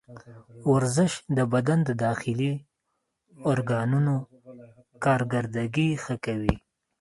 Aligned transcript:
ورزش 0.71 1.13
د 1.37 1.39
بدن 1.53 1.79
د 1.89 1.91
داخلي 2.05 2.53
ارګانونو 3.51 4.13
کارکردګي 5.05 5.89
ښه 6.03 6.15
کوي. 6.25 6.55